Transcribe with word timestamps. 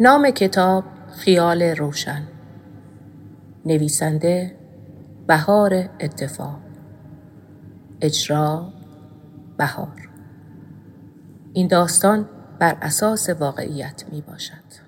نام 0.00 0.30
کتاب 0.30 0.84
خیال 1.16 1.62
روشن. 1.62 2.22
نویسنده 3.66 4.56
بهار 5.26 5.74
اتفاق. 6.00 6.60
اجرا 8.00 8.72
بهار. 9.58 10.08
این 11.52 11.68
داستان 11.68 12.28
بر 12.58 12.78
اساس 12.82 13.28
واقعیت 13.28 14.04
می 14.12 14.20
باشد. 14.20 14.85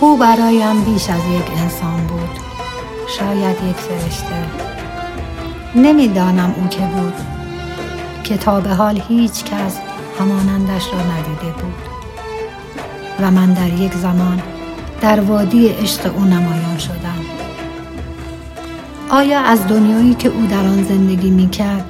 او 0.00 0.16
برایم 0.16 0.84
بیش 0.84 1.10
از 1.10 1.20
یک 1.20 1.50
انسان 1.62 2.06
بود 2.06 2.30
شاید 3.18 3.56
یک 3.70 3.76
فرشته 3.76 4.44
نمی‌دانم 5.74 6.54
او 6.56 6.68
که 6.68 6.80
بود 6.80 7.14
که 8.24 8.36
تا 8.36 8.60
به 8.60 8.70
حال 8.70 9.02
هیچ 9.08 9.44
کس 9.44 9.78
همانندش 10.20 10.86
را 10.92 10.98
ندیده 10.98 11.62
بود 11.62 11.88
و 13.20 13.30
من 13.30 13.52
در 13.52 13.68
یک 13.68 13.94
زمان 13.94 14.42
در 15.00 15.20
وادی 15.20 15.68
عشق 15.68 16.16
او 16.16 16.24
نمایان 16.24 16.78
شدم 16.78 17.24
آیا 19.10 19.40
از 19.40 19.66
دنیایی 19.66 20.14
که 20.14 20.28
او 20.28 20.46
در 20.46 20.58
آن 20.58 20.84
زندگی 20.84 21.30
می 21.30 21.50
کرد 21.50 21.84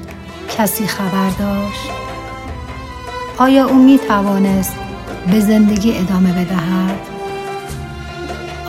کسی 0.59 0.87
خبر 0.87 1.31
داشت؟ 1.39 1.91
آیا 3.39 3.69
او 3.69 3.75
می 3.75 3.99
توانست 3.99 4.77
به 5.31 5.41
زندگی 5.41 5.99
ادامه 5.99 6.33
بدهد؟ 6.33 7.16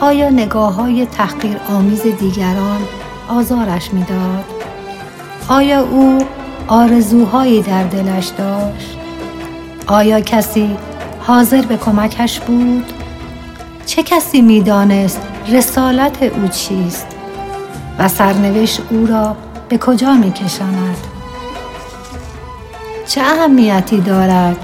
آیا 0.00 0.28
نگاه 0.28 0.74
های 0.74 1.06
تحقیر 1.06 1.56
آمیز 1.68 2.02
دیگران 2.02 2.80
آزارش 3.28 3.92
می‌داد؟ 3.92 4.44
آیا 5.48 5.80
او 5.80 6.18
آرزوهایی 6.68 7.62
در 7.62 7.84
دلش 7.84 8.26
داشت؟ 8.26 8.96
آیا 9.86 10.20
کسی 10.20 10.76
حاضر 11.20 11.62
به 11.62 11.76
کمکش 11.76 12.40
بود؟ 12.40 12.84
چه 13.86 14.02
کسی 14.02 14.42
می‌دانست 14.42 15.20
رسالت 15.48 16.22
او 16.22 16.48
چیست 16.48 17.06
و 17.98 18.08
سرنوشت 18.08 18.80
او 18.90 19.06
را 19.06 19.36
به 19.68 19.78
کجا 19.78 20.12
میکشاند؟ 20.12 20.96
چه 23.06 23.20
اهمیتی 23.20 24.00
دارد 24.00 24.56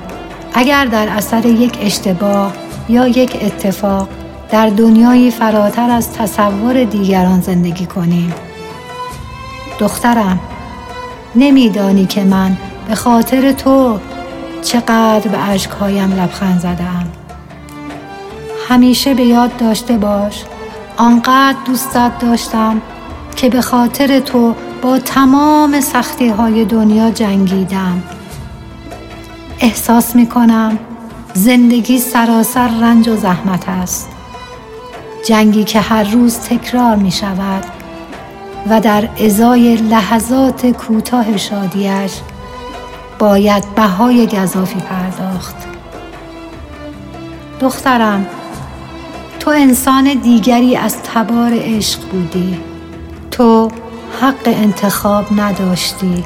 اگر 0.54 0.84
در 0.84 1.08
اثر 1.08 1.46
یک 1.46 1.78
اشتباه 1.82 2.52
یا 2.88 3.08
یک 3.08 3.38
اتفاق 3.42 4.08
در 4.54 4.66
دنیایی 4.66 5.30
فراتر 5.30 5.90
از 5.90 6.12
تصور 6.12 6.84
دیگران 6.84 7.40
زندگی 7.40 7.86
کنیم. 7.86 8.34
دخترم 9.78 10.40
نمیدانی 11.34 12.06
که 12.06 12.24
من 12.24 12.56
به 12.88 12.94
خاطر 12.94 13.52
تو 13.52 13.98
چقدر 14.62 15.28
به 15.28 15.38
عشقهایم 15.38 16.12
لبخند 16.12 16.60
زدم. 16.60 17.06
همیشه 18.68 19.14
به 19.14 19.24
یاد 19.24 19.56
داشته 19.56 19.96
باش 19.96 20.44
آنقدر 20.96 21.58
دوستت 21.66 22.18
داشتم 22.18 22.82
که 23.36 23.48
به 23.48 23.60
خاطر 23.60 24.20
تو 24.20 24.54
با 24.82 24.98
تمام 24.98 25.80
سختی 25.80 26.28
های 26.28 26.64
دنیا 26.64 27.10
جنگیدم. 27.10 28.02
احساس 29.60 30.16
می 30.16 30.26
کنم 30.26 30.78
زندگی 31.34 31.98
سراسر 31.98 32.68
رنج 32.68 33.08
و 33.08 33.16
زحمت 33.16 33.68
است. 33.68 34.13
جنگی 35.26 35.64
که 35.64 35.80
هر 35.80 36.04
روز 36.04 36.38
تکرار 36.38 36.96
می 36.96 37.10
شود 37.10 37.64
و 38.70 38.80
در 38.80 39.08
ازای 39.24 39.76
لحظات 39.76 40.66
کوتاه 40.66 41.36
شادیش 41.36 42.12
باید 43.18 43.74
بهای 43.74 44.26
گذافی 44.26 44.80
پرداخت. 44.80 45.56
دخترم 47.60 48.26
تو 49.40 49.50
انسان 49.50 50.14
دیگری 50.14 50.76
از 50.76 50.96
تبار 51.02 51.52
عشق 51.54 52.00
بودی. 52.00 52.58
تو 53.30 53.70
حق 54.20 54.46
انتخاب 54.46 55.24
نداشتی 55.36 56.24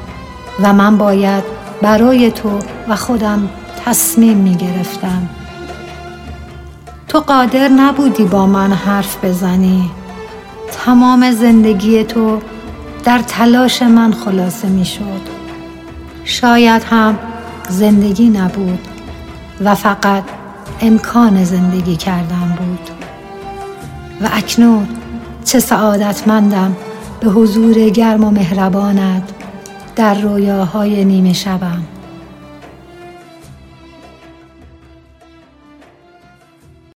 و 0.59 0.73
من 0.73 0.97
باید 0.97 1.43
برای 1.81 2.31
تو 2.31 2.59
و 2.89 2.95
خودم 2.95 3.49
تصمیم 3.85 4.37
می 4.37 4.55
گرفتم 4.55 5.29
تو 7.09 7.19
قادر 7.19 7.67
نبودی 7.67 8.23
با 8.23 8.45
من 8.45 8.73
حرف 8.73 9.25
بزنی. 9.25 9.91
تمام 10.71 11.31
زندگی 11.31 12.03
تو 12.03 12.39
در 13.03 13.19
تلاش 13.19 13.81
من 13.81 14.13
خلاصه 14.13 14.67
می 14.67 14.85
شد 14.85 15.21
شاید 16.23 16.83
هم 16.83 17.19
زندگی 17.69 18.29
نبود 18.29 18.87
و 19.61 19.75
فقط 19.75 20.23
امکان 20.81 21.43
زندگی 21.43 21.95
کردن 21.95 22.57
بود. 22.59 22.89
و 24.21 24.29
اکنون 24.33 24.87
چه 25.45 25.59
سعادتمندم 25.59 26.75
به 27.19 27.29
حضور 27.29 27.89
گرم 27.89 28.23
و 28.23 28.31
مهربانت 28.31 29.23
در 29.95 30.13
رویاهای 30.13 31.05
نیمه 31.05 31.33
شبم. 31.33 31.83